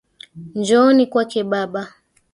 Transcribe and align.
Njooni 0.59 1.03
kwake 1.11 1.43
baba 1.51 1.81